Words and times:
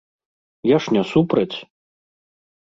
Я 0.75 0.79
ж 0.85 0.95
не 0.97 1.03
супраць! 1.11 1.55